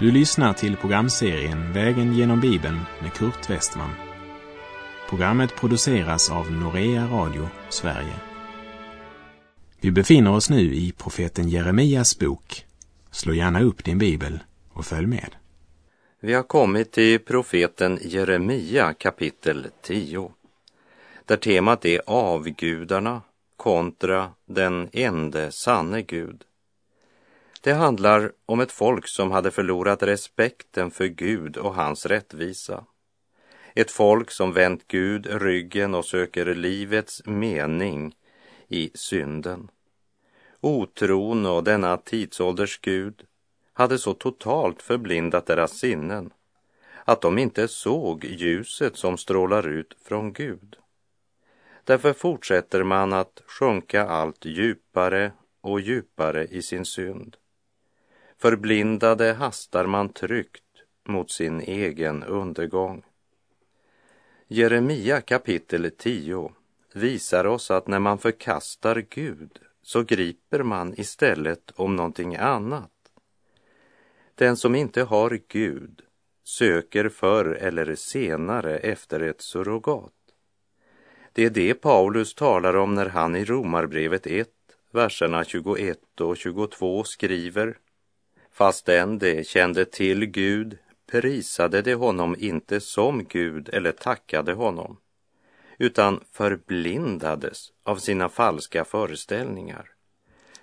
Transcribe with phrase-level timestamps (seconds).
[0.00, 3.90] Du lyssnar till programserien Vägen genom Bibeln med Kurt Westman.
[5.08, 8.14] Programmet produceras av Norea Radio Sverige.
[9.80, 12.64] Vi befinner oss nu i profeten Jeremias bok.
[13.10, 14.38] Slå gärna upp din bibel
[14.72, 15.34] och följ med.
[16.20, 20.32] Vi har kommit till profeten Jeremia kapitel 10.
[21.24, 23.22] Där temat är avgudarna
[23.56, 26.44] kontra den ende sanne Gud.
[27.60, 32.84] Det handlar om ett folk som hade förlorat respekten för Gud och hans rättvisa.
[33.74, 38.14] Ett folk som vänt Gud ryggen och söker livets mening
[38.68, 39.70] i synden.
[40.60, 43.24] Otron och denna tidsålders Gud
[43.72, 46.32] hade så totalt förblindat deras sinnen
[47.04, 50.76] att de inte såg ljuset som strålar ut från Gud.
[51.84, 57.36] Därför fortsätter man att sjunka allt djupare och djupare i sin synd.
[58.40, 60.62] Förblindade hastar man tryggt
[61.08, 63.02] mot sin egen undergång.
[64.48, 66.52] Jeremia kapitel 10
[66.94, 72.90] visar oss att när man förkastar Gud så griper man istället om någonting annat.
[74.34, 76.02] Den som inte har Gud
[76.44, 80.12] söker förr eller senare efter ett surrogat.
[81.32, 84.48] Det är det Paulus talar om när han i Romarbrevet 1,
[84.90, 87.78] verserna 21 och 22 skriver
[88.52, 94.96] Fastän de kände till Gud prisade de honom inte som Gud eller tackade honom,
[95.78, 99.90] utan förblindades av sina falska föreställningar,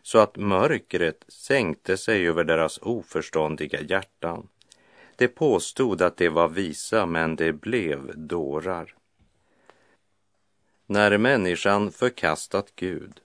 [0.01, 4.47] så att mörkret sänkte sig över deras oförståndiga hjärtan.
[5.15, 8.95] De påstod att de var visa, men de blev dårar.
[10.85, 13.19] När människan förkastat Gud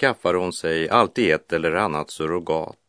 [0.00, 2.87] skaffar hon sig alltid ett eller annat surrogat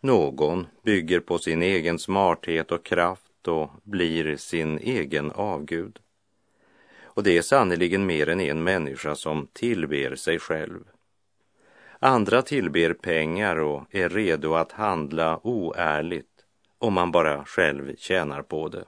[0.00, 5.98] någon bygger på sin egen smarthet och kraft och blir sin egen avgud.
[7.02, 10.80] Och det är sannerligen mer än en människa som tillber sig själv.
[11.98, 16.44] Andra tillber pengar och är redo att handla oärligt
[16.78, 18.84] om man bara själv tjänar på det.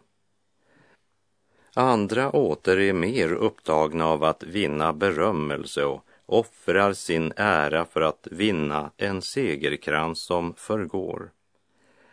[1.75, 8.29] Andra åter är mer upptagna av att vinna berömmelse och offrar sin ära för att
[8.31, 11.31] vinna en segerkrans som förgår.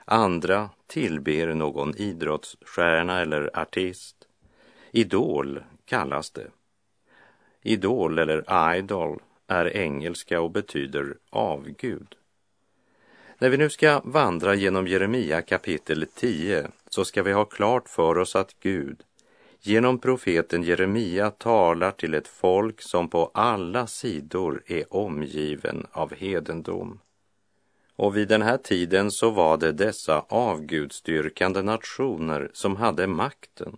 [0.06, 4.16] Andra tillber någon idrottsstjärna eller artist.
[4.92, 6.48] Idol kallas det.
[7.62, 12.16] Idol eller idol är engelska och betyder avgud.
[13.38, 18.18] När vi nu ska vandra genom Jeremia kapitel 10 så ska vi ha klart för
[18.18, 19.04] oss att Gud
[19.62, 27.00] genom profeten Jeremia talar till ett folk som på alla sidor är omgiven av hedendom.
[27.96, 33.78] Och vid den här tiden så var det dessa avgudstyrkande nationer som hade makten.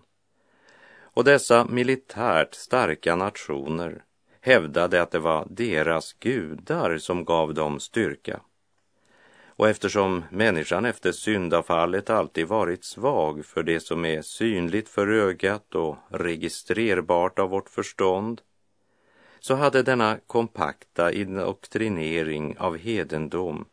[1.14, 4.04] Och dessa militärt starka nationer
[4.42, 8.42] hävdade att det var deras gudar som gav dem styrka.
[9.62, 15.76] Och eftersom människan efter syndafallet alltid varit svag för det som är synligt för ögat
[15.76, 18.42] och registrerbart av vårt förstånd,
[19.40, 23.66] så hade denna kompakta indoktrinering av hedendom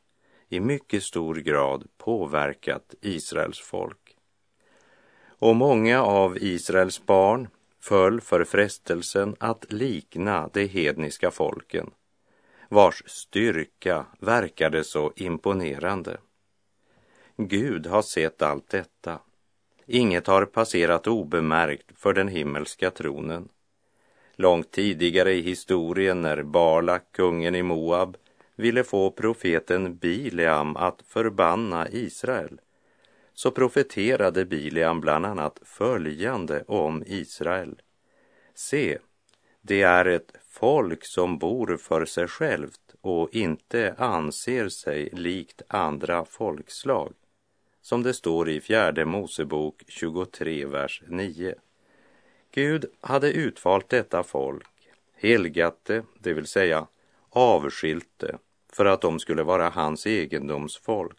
[0.49, 4.17] i mycket stor grad påverkat Israels folk.
[5.39, 7.49] Och många av Israels barn
[7.81, 11.91] föll för frestelsen att likna de hedniska folken
[12.69, 16.17] vars styrka verkade så imponerande.
[17.37, 19.21] Gud har sett allt detta.
[19.87, 23.49] Inget har passerat obemärkt för den himmelska tronen.
[24.37, 28.17] Långt tidigare i historien när Balak, kungen i Moab,
[28.57, 32.61] ville få profeten Bileam att förbanna Israel,
[33.35, 37.81] så profeterade Bileam bland annat följande om Israel.
[38.55, 38.99] Se,
[39.63, 46.25] det är ett folk som bor för sig självt och inte anser sig likt andra
[46.25, 47.13] folkslag,
[47.83, 51.55] som det står i fjärde Mosebok 23, vers 9.
[52.51, 54.67] Gud hade utvalt detta folk,
[55.15, 56.87] helgat det, det vill säga
[57.31, 58.39] avskilt det,
[58.73, 61.19] för att de skulle vara hans egendomsfolk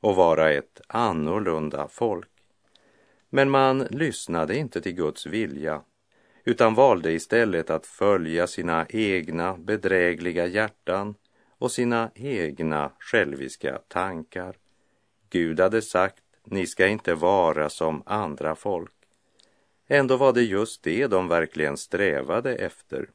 [0.00, 2.28] och vara ett annorlunda folk.
[3.30, 5.82] Men man lyssnade inte till Guds vilja
[6.48, 11.14] utan valde istället att följa sina egna bedrägliga hjärtan
[11.58, 14.56] och sina egna själviska tankar.
[15.30, 18.92] Gud hade sagt, ni ska inte vara som andra folk.
[19.88, 23.10] Ändå var det just det de verkligen strävade efter,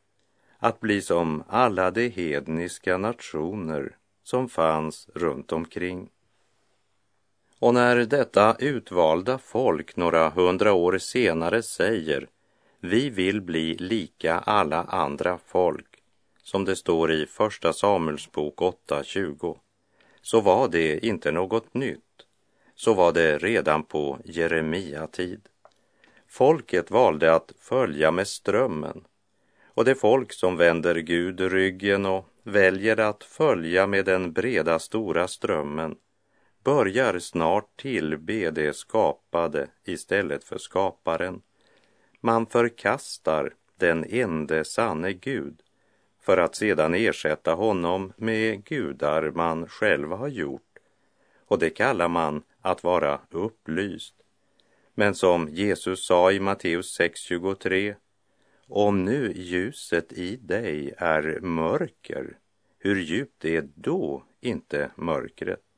[0.57, 6.10] att bli som alla de hedniska nationer som fanns runt omkring.
[7.60, 12.28] Och när detta utvalda folk några hundra år senare säger
[12.81, 16.04] vi vill bli lika alla andra folk,
[16.44, 19.57] som det står i Första Samuelsbok 8.20,
[20.22, 22.00] så var det inte något nytt.
[22.75, 25.42] Så var det redan på Jeremia tid.
[26.28, 29.04] Folket valde att följa med strömmen
[29.74, 35.28] och det folk som vänder Gud ryggen och väljer att följa med den breda stora
[35.28, 35.95] strömmen
[36.63, 41.42] börjar snart tillbe det skapade istället för skaparen.
[42.21, 45.62] Man förkastar den ende sanne Gud
[46.21, 50.77] för att sedan ersätta honom med gudar man själv har gjort.
[51.45, 54.15] Och det kallar man att vara upplyst.
[54.94, 57.95] Men som Jesus sa i Matteus 6.23
[58.68, 62.38] om nu ljuset i dig är mörker,
[62.79, 65.70] hur djupt är då inte mörkret?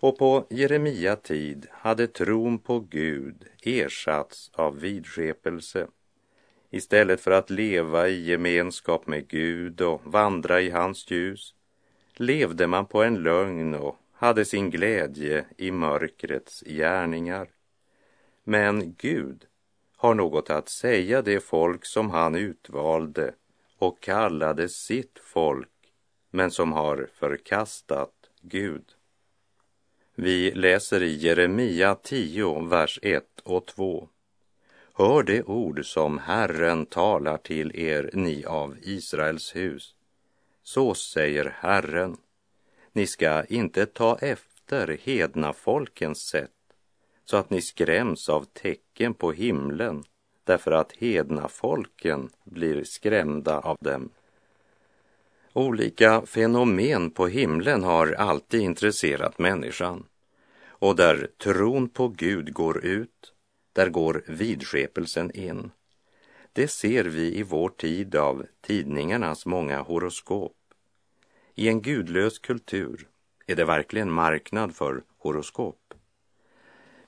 [0.00, 5.86] Och på Jeremia tid hade tron på Gud ersatts av vidskepelse.
[6.70, 11.54] Istället för att leva i gemenskap med Gud och vandra i hans ljus
[12.16, 17.48] levde man på en lögn och hade sin glädje i mörkrets gärningar.
[18.44, 19.46] Men Gud
[19.96, 23.34] har något att säga det folk som han utvalde
[23.78, 25.92] och kallade sitt folk,
[26.30, 28.84] men som har förkastat Gud.
[30.20, 34.08] Vi läser i Jeremia 10, vers 1 och 2.
[34.94, 39.94] Hör det ord som Herren talar till er, ni av Israels hus.
[40.62, 42.16] Så säger Herren,
[42.92, 46.50] ni ska inte ta efter hedna folkens sätt
[47.24, 50.04] så att ni skräms av tecken på himlen
[50.44, 54.10] därför att hedna folken blir skrämda av dem.
[55.58, 60.06] Olika fenomen på himlen har alltid intresserat människan.
[60.68, 63.34] Och där tron på Gud går ut,
[63.72, 65.70] där går vidskepelsen in.
[66.52, 70.56] Det ser vi i vår tid av tidningarnas många horoskop.
[71.54, 73.08] I en gudlös kultur
[73.46, 75.94] är det verkligen marknad för horoskop.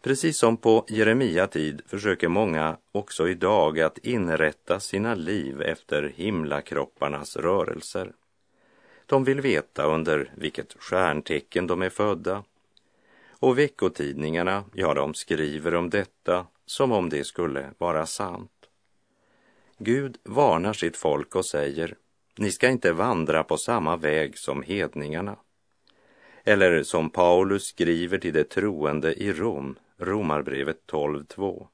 [0.02, 7.36] Precis som på Jeremia tid försöker många också idag att inrätta sina liv efter himlakropparnas
[7.36, 8.12] rörelser.
[9.10, 12.44] De vill veta under vilket stjärntecken de är födda.
[13.30, 18.50] Och veckotidningarna, ja, de skriver om detta som om det skulle vara sant.
[19.78, 21.94] Gud varnar sitt folk och säger,
[22.36, 25.36] ni ska inte vandra på samma väg som hedningarna.
[26.44, 31.66] Eller som Paulus skriver till de troende i Rom Romarbrevet 12.2.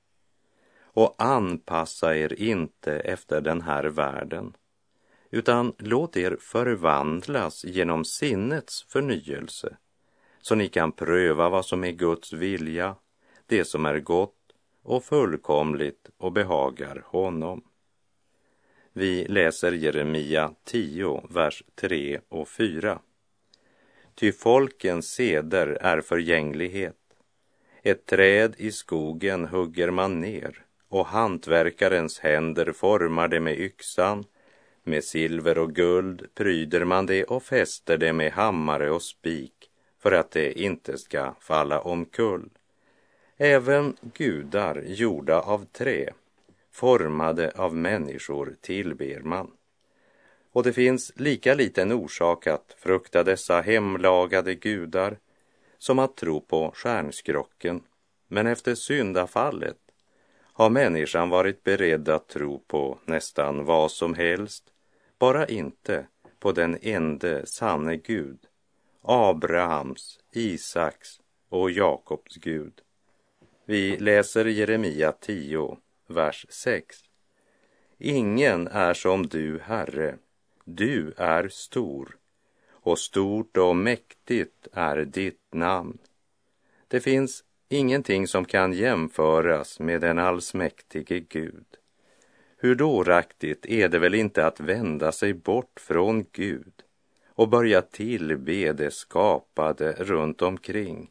[0.82, 4.52] Och anpassa er inte efter den här världen,
[5.30, 9.76] utan låt er förvandlas genom sinnets förnyelse,
[10.40, 12.96] så ni kan pröva vad som är Guds vilja,
[13.46, 14.34] det som är gott
[14.82, 17.64] och fullkomligt och behagar honom.
[18.92, 22.98] Vi läser Jeremia 10, vers 3 och 4.
[24.14, 26.96] Ty folkens seder är förgänglighet
[27.86, 34.24] ett träd i skogen hugger man ner och hantverkarens händer formar det med yxan.
[34.88, 40.12] Med silver och guld pryder man det och fäster det med hammare och spik för
[40.12, 42.50] att det inte ska falla omkull.
[43.36, 46.12] Även gudar gjorda av trä,
[46.72, 49.50] formade av människor, tillber man.
[50.52, 55.18] Och det finns lika liten orsak att frukta dessa hemlagade gudar
[55.78, 57.82] som att tro på stjärnskrocken.
[58.28, 59.78] Men efter syndafallet
[60.42, 64.72] har människan varit beredd att tro på nästan vad som helst,
[65.18, 66.06] bara inte
[66.38, 68.38] på den ende sanne Gud,
[69.02, 72.80] Abrahams, Isaks och Jakobs Gud.
[73.64, 76.96] Vi läser Jeremia 10, vers 6.
[77.98, 80.18] Ingen är som du, Herre,
[80.64, 82.16] du är stor
[82.70, 85.98] och stort och mäktigt är ditt namn.
[86.88, 91.66] Det finns ingenting som kan jämföras med den allsmäktige Gud.
[92.56, 96.72] Hur dåraktigt är det väl inte att vända sig bort från Gud
[97.28, 101.10] och börja tillbe det skapade runt omkring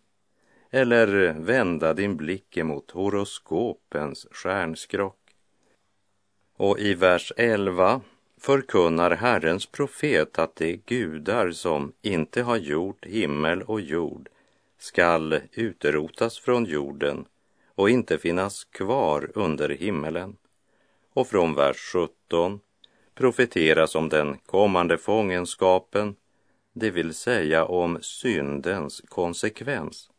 [0.75, 5.19] eller vända din blick emot horoskopens stjärnskrock.
[6.57, 8.01] Och i vers 11
[8.41, 14.29] förkunnar Herrens profet att de gudar som inte har gjort himmel och jord
[14.77, 17.25] skall utrotas från jorden
[17.75, 20.37] och inte finnas kvar under himmelen.
[21.15, 22.59] Och från vers 17
[23.13, 26.15] profeteras om den kommande fångenskapen,
[26.73, 30.09] det vill säga om syndens konsekvens.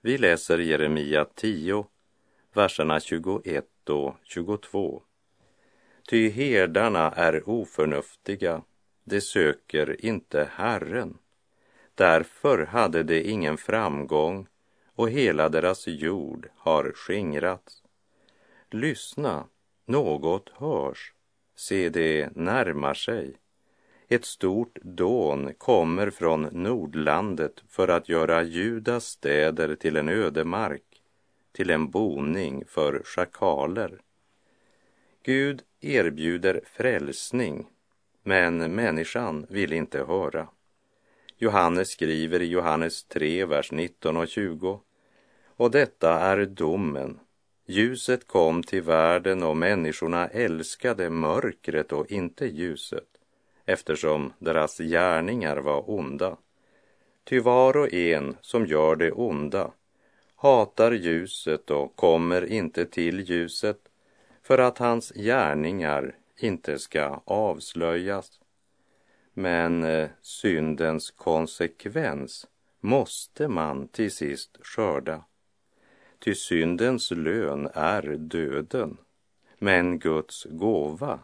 [0.00, 1.86] Vi läser Jeremia 10,
[2.52, 5.02] verserna 21 och 22.
[6.08, 8.62] Ty herdarna är oförnuftiga,
[9.04, 11.18] de söker inte Herren.
[11.94, 14.46] Därför hade de ingen framgång
[14.94, 17.82] och hela deras jord har skingrats.
[18.70, 19.44] Lyssna,
[19.88, 21.12] något hörs,
[21.56, 23.36] se det närmar sig.
[24.08, 31.02] Ett stort dån kommer från Nordlandet för att göra Judas städer till en ödemark,
[31.52, 34.00] till en boning för schakaler.
[35.22, 37.66] Gud erbjuder frälsning,
[38.22, 40.48] men människan vill inte höra.
[41.36, 44.80] Johannes skriver i Johannes 3, vers 19 och 20.
[45.56, 47.20] Och detta är domen.
[47.70, 53.08] Ljuset kom till världen och människorna älskade mörkret och inte ljuset
[53.64, 56.36] eftersom deras gärningar var onda.
[57.24, 59.72] Ty var och en som gör det onda
[60.40, 63.78] hatar ljuset och kommer inte till ljuset
[64.42, 68.40] för att hans gärningar inte ska avslöjas.
[69.34, 72.46] Men eh, syndens konsekvens
[72.80, 75.24] måste man till sist skörda.
[76.18, 78.96] Ty syndens lön är döden,
[79.58, 81.20] men Guds gåva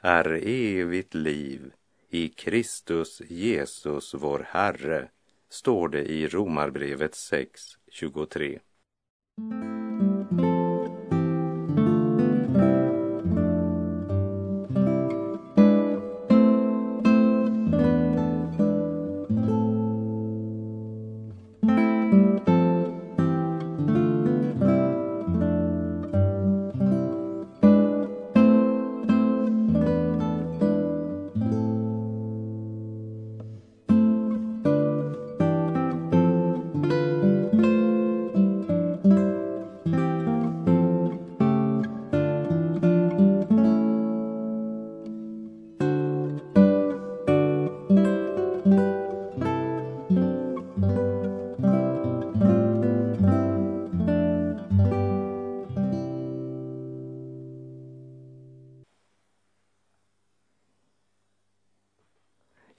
[0.00, 1.72] är evigt liv
[2.10, 5.08] i Kristus Jesus vår Herre,
[5.48, 8.60] står det i Romarbrevet 6.23.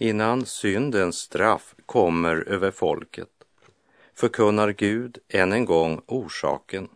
[0.01, 3.29] Innan syndens straff kommer över folket
[4.13, 6.89] förkunnar Gud än en gång orsaken.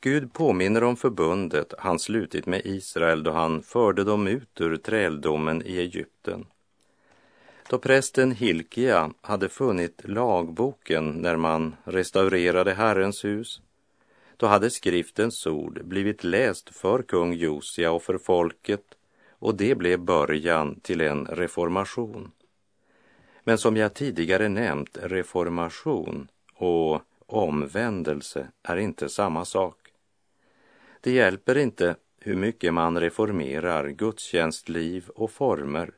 [0.00, 5.62] Gud påminner om förbundet han slutit med Israel då han förde dem ut ur träldomen
[5.66, 6.46] i Egypten.
[7.70, 13.60] Då prästen Hilkia hade funnit lagboken när man restaurerade Herrens hus,
[14.36, 18.97] då hade skriftens ord blivit läst för kung Josia och för folket
[19.38, 22.32] och det blev början till en reformation.
[23.44, 29.76] Men som jag tidigare nämnt, reformation och omvändelse är inte samma sak.
[31.00, 35.90] Det hjälper inte hur mycket man reformerar gudstjänstliv och former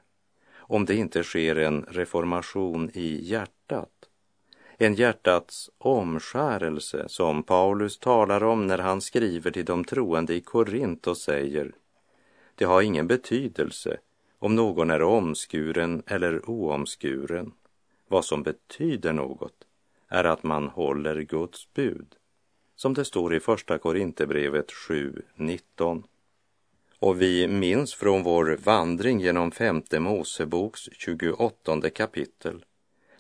[0.71, 3.91] om det inte sker en reformation i hjärtat.
[4.79, 11.07] En hjärtats omskärelse som Paulus talar om när han skriver till de troende i Korint
[11.07, 11.73] och säger
[12.61, 13.97] det har ingen betydelse
[14.39, 17.53] om någon är omskuren eller oomskuren.
[18.09, 19.65] Vad som betyder något
[20.09, 22.15] är att man håller Guds bud,
[22.77, 26.03] som det står i Första Korinthierbrevet 7.19.
[26.99, 32.65] Och vi minns från vår vandring genom femte Moseboks 28 kapitel,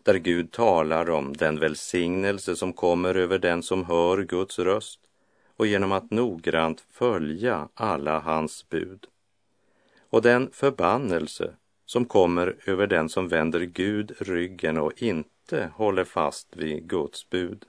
[0.02, 5.00] där Gud talar om den välsignelse som kommer över den som hör Guds röst
[5.56, 9.06] och genom att noggrant följa alla hans bud
[10.10, 11.54] och den förbannelse
[11.86, 17.66] som kommer över den som vänder Gud ryggen och inte håller fast vid Guds bud.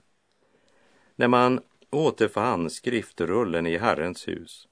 [1.16, 4.68] När man återfann skriftrullen i Herrens hus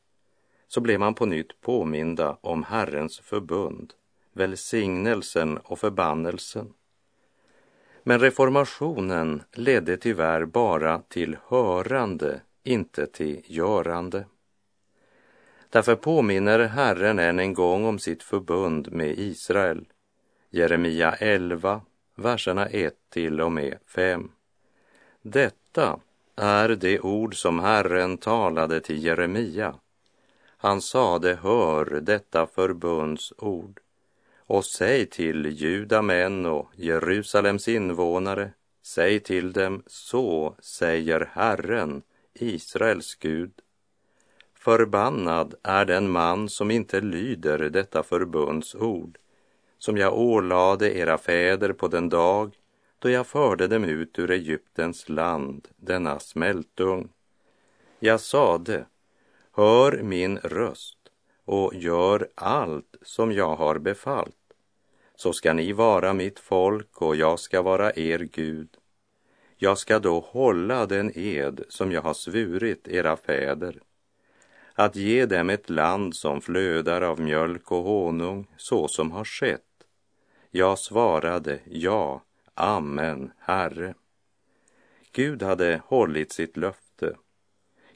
[0.69, 3.93] så blev man på nytt påminda om Herrens förbund,
[4.33, 6.73] välsignelsen och förbannelsen.
[8.03, 14.25] Men reformationen ledde tyvärr bara till hörande, inte till görande.
[15.71, 19.85] Därför påminner Herren än en gång om sitt förbund med Israel.
[20.51, 21.81] Jeremia 11,
[22.15, 24.31] verserna 1 till och med 5.
[25.23, 26.01] Detta
[26.37, 29.75] är det ord som Herren talade till Jeremia.
[30.57, 33.81] Han sade, hör detta förbunds ord
[34.39, 38.51] och säg till judamän och Jerusalems invånare,
[38.83, 42.03] säg till dem, så säger Herren,
[42.35, 43.53] Israels Gud.
[44.63, 49.19] Förbannad är den man som inte lyder detta förbunds ord,
[49.79, 52.59] som jag ålade era fäder på den dag
[52.99, 57.09] då jag förde dem ut ur Egyptens land, denna smältugn.
[57.99, 58.85] Jag sade,
[59.53, 60.99] hör min röst
[61.45, 64.55] och gör allt som jag har befallt.
[65.17, 68.69] Så ska ni vara mitt folk och jag ska vara er Gud.
[69.57, 73.81] Jag ska då hålla den ed som jag har svurit era fäder
[74.81, 79.63] att ge dem ett land som flödar av mjölk och honung, så som har skett.
[80.51, 82.23] Jag svarade, ja,
[82.55, 83.95] amen, Herre.
[85.13, 87.17] Gud hade hållit sitt löfte.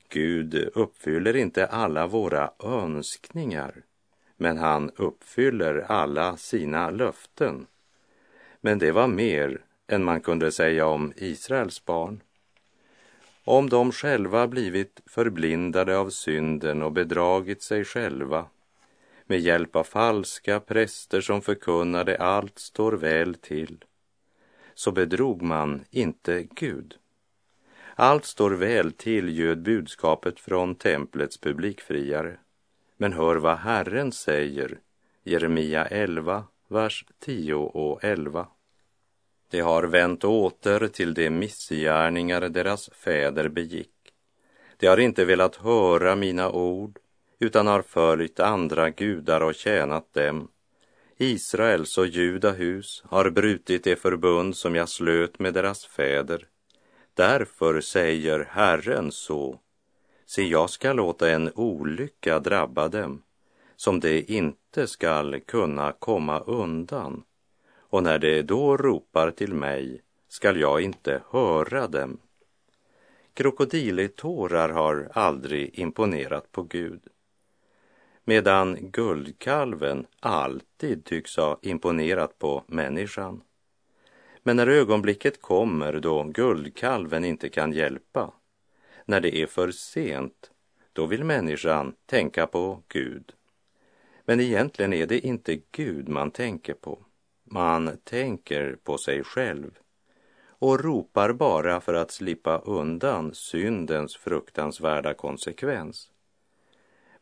[0.08, 3.82] Gud uppfyller inte alla våra önskningar,
[4.36, 7.66] men han uppfyller alla sina löften.
[8.60, 12.22] Men det var mer än man kunde säga om Israels barn.
[13.46, 18.46] Om de själva blivit förblindade av synden och bedragit sig själva
[19.26, 23.84] med hjälp av falska präster som förkunnade allt står väl till,
[24.74, 26.94] så bedrog man inte Gud.
[27.94, 32.36] Allt står väl till ljöd budskapet från templets publikfriare.
[32.96, 34.78] Men hör vad Herren säger,
[35.24, 38.46] Jeremia 11, vers 10 och 11.
[39.54, 44.12] De har vänt åter till de missgärningar deras fäder begick.
[44.76, 46.98] De har inte velat höra mina ord,
[47.38, 50.48] utan har följt andra gudar och tjänat dem.
[51.16, 56.46] Israels och Judahus har brutit det förbund som jag slöt med deras fäder.
[57.14, 59.60] Därför säger Herren så.
[60.26, 63.22] Se, jag ska låta en olycka drabba dem,
[63.76, 67.22] som de inte skall kunna komma undan
[67.94, 72.18] och när de då ropar till mig skall jag inte höra dem.
[73.34, 77.00] Krokodiltårar har aldrig imponerat på Gud,
[78.24, 83.42] medan guldkalven alltid tycks ha imponerat på människan.
[84.42, 88.32] Men när ögonblicket kommer då guldkalven inte kan hjälpa,
[89.04, 90.50] när det är för sent,
[90.92, 93.32] då vill människan tänka på Gud.
[94.24, 97.04] Men egentligen är det inte Gud man tänker på.
[97.44, 99.78] Man tänker på sig själv
[100.46, 106.10] och ropar bara för att slippa undan syndens fruktansvärda konsekvens.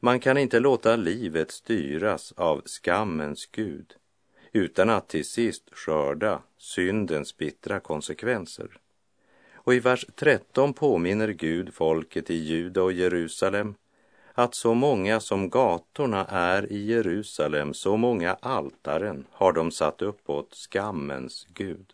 [0.01, 3.95] Man kan inte låta livet styras av skammens Gud
[4.53, 8.79] utan att till sist skörda syndens bittra konsekvenser.
[9.55, 13.75] Och i vers 13 påminner Gud folket i Juda och Jerusalem
[14.35, 20.31] att så många som gatorna är i Jerusalem, så många altaren har de satt upp
[20.31, 21.92] åt skammens Gud.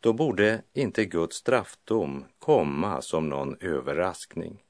[0.00, 4.62] Då borde inte Guds straffdom komma som någon överraskning.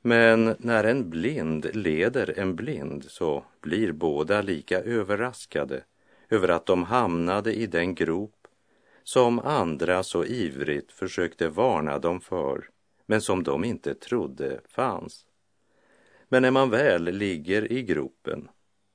[0.00, 5.84] Men när en blind leder en blind så blir båda lika överraskade
[6.30, 8.48] över att de hamnade i den grop
[9.04, 12.68] som andra så ivrigt försökte varna dem för,
[13.06, 15.26] men som de inte trodde fanns.
[16.28, 18.48] Men när man väl ligger i gropen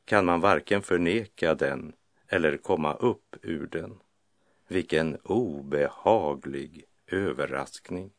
[0.06, 1.94] kan man varken förneka den
[2.28, 4.00] eller komma upp ur den.
[4.68, 8.12] Vilken obehaglig överraskning.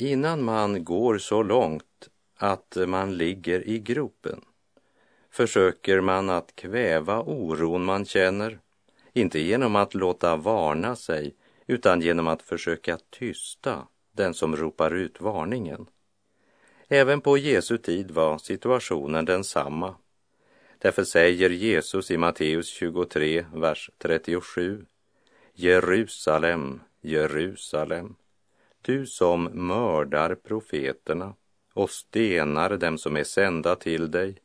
[0.00, 4.40] Innan man går så långt att man ligger i gropen
[5.30, 8.58] försöker man att kväva oron man känner,
[9.12, 11.34] inte genom att låta varna sig
[11.66, 15.86] utan genom att försöka tysta den som ropar ut varningen.
[16.88, 19.94] Även på Jesu tid var situationen densamma.
[20.78, 24.86] Därför säger Jesus i Matteus 23, vers 37.
[25.54, 28.14] Jerusalem, Jerusalem,
[28.82, 31.34] du som mördar profeterna
[31.74, 34.36] och stenar dem som är sända till dig.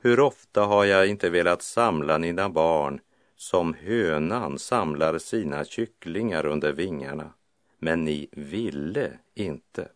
[0.00, 3.00] Hur ofta har jag inte velat samla dina barn
[3.36, 7.32] som hönan samlar sina kycklingar under vingarna,
[7.78, 9.88] men ni ville inte.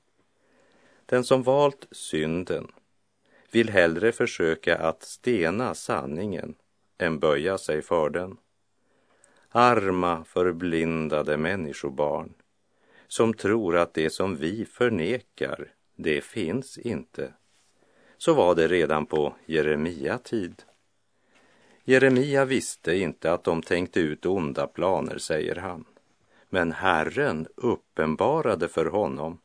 [1.07, 2.69] Den som valt synden
[3.51, 6.55] vill hellre försöka att stena sanningen
[6.99, 8.37] än böja sig för den.
[9.49, 12.35] Arma förblindade människobarn
[13.13, 17.33] som tror att det som vi förnekar, det finns inte.
[18.19, 20.63] Så var det redan på Jeremia tid.
[21.85, 25.85] Jeremia visste inte att de tänkte ut onda planer, säger han.
[26.49, 29.39] Men Herren uppenbarade för honom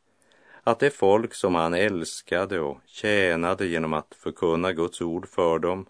[0.64, 5.86] att det folk som han älskade och tjänade genom att förkunna Guds ord för dem,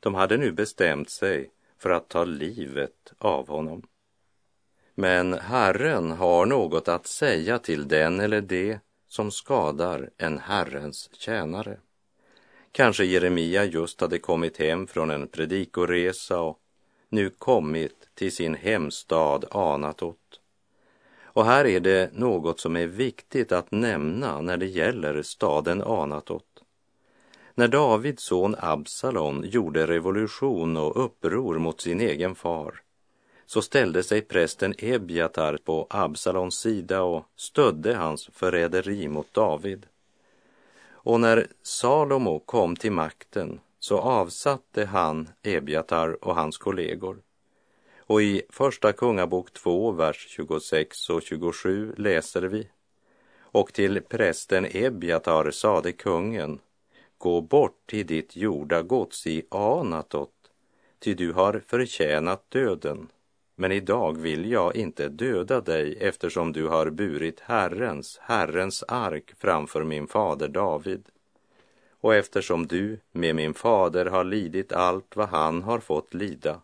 [0.00, 3.82] de hade nu bestämt sig för att ta livet av honom.
[4.94, 8.78] Men Herren har något att säga till den eller det
[9.08, 11.78] som skadar en Herrens tjänare.
[12.72, 16.58] Kanske Jeremia just hade kommit hem från en predikoresa och
[17.08, 20.40] nu kommit till sin hemstad Anatot.
[21.22, 26.44] Och här är det något som är viktigt att nämna när det gäller staden Anatot.
[27.54, 32.84] När Davids son Absalom gjorde revolution och uppror mot sin egen far
[33.46, 39.86] så ställde sig prästen Ebjatar på Absalons sida och stödde hans förräderi mot David.
[40.90, 47.18] Och när Salomo kom till makten så avsatte han Ebjatar och hans kollegor.
[47.98, 52.68] Och i Första Kungabok 2, vers 26 och 27 läser vi.
[53.40, 56.60] Och till prästen Ebjatar sade kungen,
[57.18, 60.30] gå bort till ditt jordagods i Anatot,
[60.98, 63.08] ty du har förtjänat döden.
[63.56, 69.84] Men idag vill jag inte döda dig eftersom du har burit Herrens, Herrens ark framför
[69.84, 71.08] min fader David.
[72.00, 76.60] Och eftersom du med min fader har lidit allt vad han har fått lida.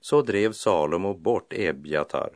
[0.00, 2.30] Så drev Salomo bort Ebjatar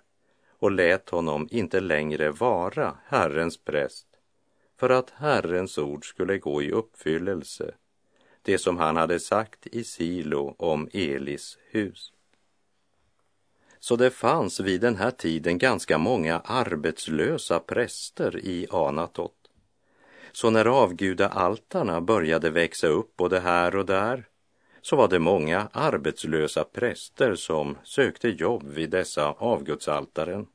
[0.58, 4.06] och lät honom inte längre vara Herrens präst
[4.76, 7.74] för att Herrens ord skulle gå i uppfyllelse,
[8.42, 12.12] det som han hade sagt i Silo om Elis hus.
[13.86, 19.34] Så det fanns vid den här tiden ganska många arbetslösa präster i Anatot.
[20.32, 24.24] Så när avgudaaltarna började växa upp både här och där
[24.82, 30.46] så var det många arbetslösa präster som sökte jobb vid dessa avgudsaltaren.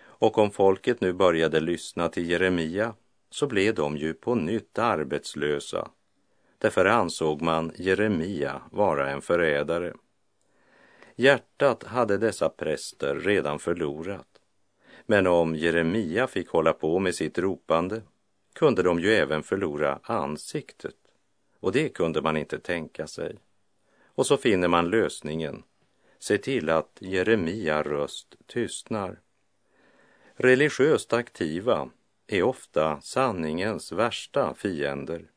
[0.00, 2.94] Och om folket nu började lyssna till Jeremia
[3.30, 5.88] så blev de ju på nytt arbetslösa.
[6.58, 9.92] Därför ansåg man Jeremia vara en förrädare.
[11.20, 14.40] Hjärtat hade dessa präster redan förlorat.
[15.06, 18.02] Men om Jeremia fick hålla på med sitt ropande
[18.52, 20.94] kunde de ju även förlora ansiktet.
[21.60, 23.38] Och det kunde man inte tänka sig.
[24.06, 25.62] Och så finner man lösningen.
[26.18, 29.20] Se till att Jeremia röst tystnar.
[30.34, 31.90] Religiöst aktiva
[32.26, 35.30] är ofta sanningens värsta fiender.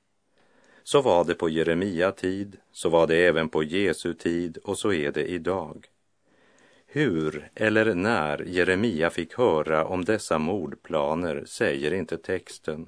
[0.84, 4.94] Så var det på Jeremia tid, så var det även på Jesu tid och så
[4.94, 5.88] är det idag.
[6.86, 12.88] Hur eller när Jeremia fick höra om dessa mordplaner säger inte texten.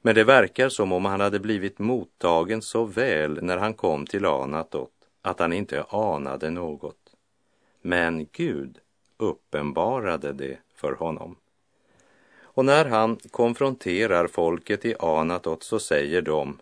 [0.00, 4.26] Men det verkar som om han hade blivit mottagen så väl när han kom till
[4.26, 4.90] Anatot
[5.22, 7.14] att han inte anade något.
[7.82, 8.78] Men Gud
[9.16, 11.36] uppenbarade det för honom.
[12.54, 16.58] Och när han konfronterar folket i Anatot så säger de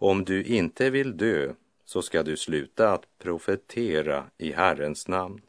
[0.00, 1.52] om du inte vill dö
[1.84, 5.40] så ska du sluta att profetera i Herrens namn.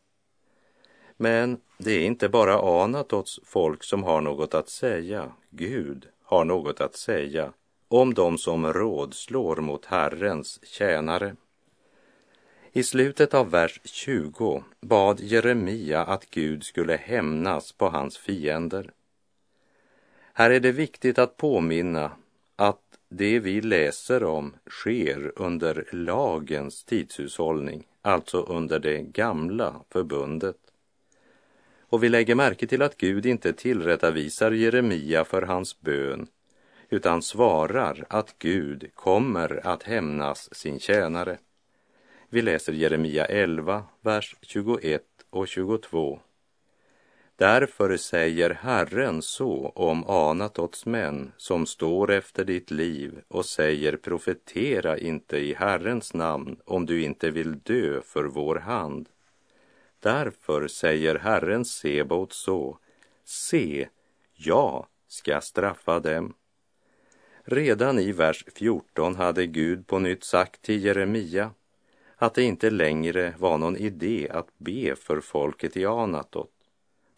[1.18, 5.32] Men det är inte bara Anatots folk som har något att säga.
[5.50, 7.54] Gud har något att säga
[7.88, 11.36] om de som rådslår mot Herrens tjänare.
[12.72, 18.92] I slutet av vers 20 bad Jeremia att Gud skulle hämnas på hans fiender.
[20.34, 22.12] Här är det viktigt att påminna
[22.56, 30.58] att det vi läser om sker under lagens tidshushållning, alltså under det gamla förbundet.
[31.80, 36.28] Och vi lägger märke till att Gud inte tillrättavisar Jeremia för hans bön,
[36.90, 41.38] utan svarar att Gud kommer att hämnas sin tjänare.
[42.30, 46.20] Vi läser Jeremia 11, vers 21 och 22.
[47.42, 54.98] Därför säger Herren så om Anatots män som står efter ditt liv och säger profetera
[54.98, 59.10] inte i Herrens namn om du inte vill dö för vår hand.
[60.00, 62.78] Därför säger Herren Sebaot så,
[63.24, 63.88] se,
[64.34, 66.34] jag ska straffa dem.
[67.44, 71.52] Redan i vers 14 hade Gud på nytt sagt till Jeremia
[72.16, 76.52] att det inte längre var någon idé att be för folket i Anatot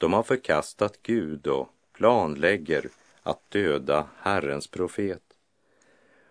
[0.03, 2.89] de har förkastat Gud och planlägger
[3.21, 5.21] att döda Herrens profet.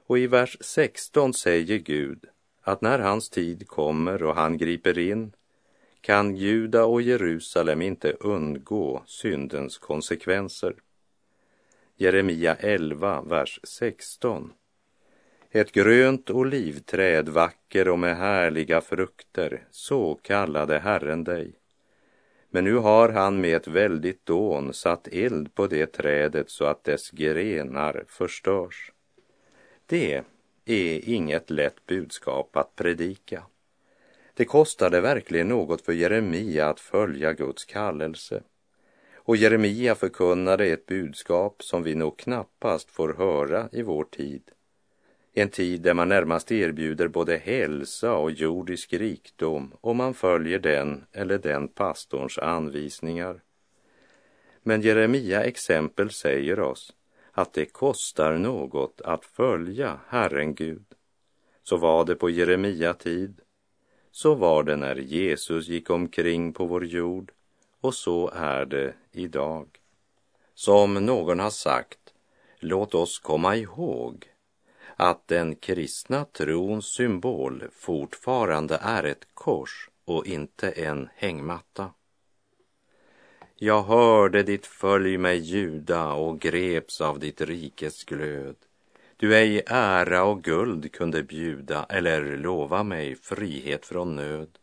[0.07, 2.25] Och i vers 16 säger Gud
[2.63, 5.33] att när hans tid kommer och han griper in
[6.01, 10.75] kan Juda och Jerusalem inte undgå syndens konsekvenser.
[11.97, 14.53] Jeremia 11, vers 16.
[15.51, 21.62] Ett grönt olivträd, vacker och med härliga frukter, så kallade Herren dig.
[22.55, 26.85] Men nu har han med ett väldigt dån satt eld på det trädet så att
[26.85, 28.93] dess grenar förstörs.
[29.87, 30.23] Det
[30.65, 33.43] är inget lätt budskap att predika.
[34.35, 38.43] Det kostade verkligen något för Jeremia att följa Guds kallelse.
[39.15, 44.43] Och Jeremia förkunnade ett budskap som vi nog knappast får höra i vår tid.
[45.35, 51.05] En tid där man närmast erbjuder både hälsa och jordisk rikdom om man följer den
[51.13, 53.43] eller den pastorns anvisningar.
[54.63, 56.93] Men Jeremia exempel säger oss
[57.33, 60.85] att det kostar något att följa Herren Gud.
[61.63, 63.41] Så var det på Jeremia tid,
[64.11, 67.33] så var det när Jesus gick omkring på vår jord
[67.81, 69.69] och så är det idag.
[70.55, 71.99] Som någon har sagt,
[72.59, 74.32] låt oss komma ihåg
[75.03, 81.91] att den kristna trons symbol fortfarande är ett kors och inte en hängmatta.
[83.57, 88.57] Jag hörde ditt följ mig Juda och greps av ditt rikes glöd.
[89.17, 94.59] Du ej ära och guld kunde bjuda eller lova mig frihet från nöd.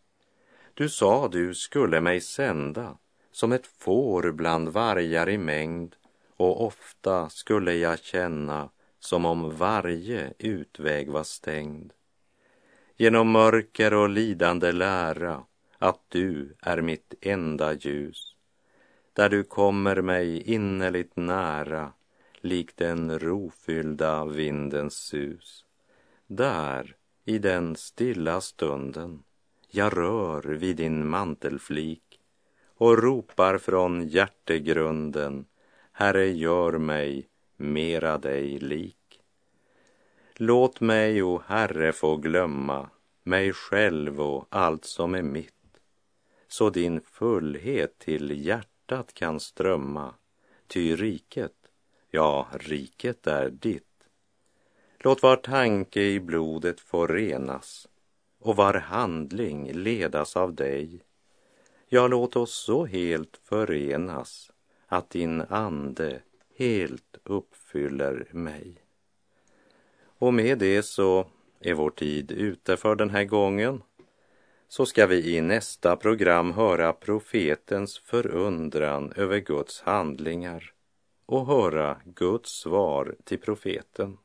[0.73, 2.97] Du sa du skulle mig sända
[3.32, 5.95] som ett får bland vargar i mängd
[6.38, 8.69] och ofta skulle jag känna
[9.00, 11.94] som om varje utväg var stängd.
[12.98, 15.44] Genom mörker och lidande lära
[15.78, 18.36] att du är mitt enda ljus
[19.14, 21.94] där du kommer mig innerligt nära
[22.42, 25.66] likt den rofyllda vindens sus.
[26.28, 29.24] Där, i den stilla stunden,
[29.68, 32.20] jag rör vid din mantelflik
[32.76, 35.46] och ropar från hjärtegrunden,
[35.92, 37.29] Herre, gör mig
[37.60, 39.22] mera dig lik.
[40.36, 42.89] Låt mig, o Herre, få glömma
[43.24, 45.80] mig själv och allt som är mitt,
[46.48, 50.13] så din fullhet till hjärtat kan strömma,
[50.67, 51.56] ty riket,
[52.12, 53.84] ja, riket är ditt.
[55.00, 57.88] Låt var tanke i blodet få renas
[58.39, 61.04] och var handling ledas av dig.
[61.88, 64.52] Ja, låt oss så helt förenas
[64.88, 66.22] att din ande
[66.60, 68.76] helt uppfyller mig.
[70.02, 71.28] Och med det så
[71.60, 73.84] är vår tid ute för den här gången.
[74.67, 80.74] Så ska vi i nästa program höra profetens förundran över Guds handlingar
[81.26, 84.17] och höra Guds svar till profeten.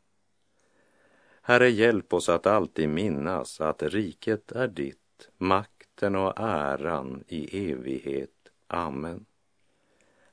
[1.43, 8.31] Herre, hjälp oss att alltid minnas att riket är ditt, makten och äran i evighet.
[8.67, 9.27] Amen.